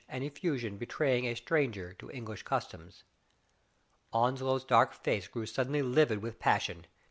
and 0.09 0.23
effusion 0.23 0.77
betraying 0.79 1.25
a 1.25 1.35
stranger 1.35 1.93
to 1.93 2.09
English 2.09 2.41
customs. 2.41 3.03
Onslow's 4.11 4.63
dark 4.65 4.95
face 4.95 5.27
grew 5.27 5.45
suddenly 5.45 5.83
livid 5.83 6.23
with 6.23 6.39
passion. 6.39 6.87